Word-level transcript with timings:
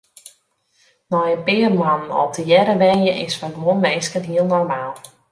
Nei 1.11 1.29
in 1.35 1.43
pear 1.47 1.71
moannen 1.77 2.15
al 2.19 2.29
tegearre 2.35 2.75
wenje 2.83 3.13
is 3.25 3.35
foar 3.39 3.53
guon 3.57 3.79
minsken 3.85 4.27
hiel 4.29 4.45
normaal. 4.55 4.93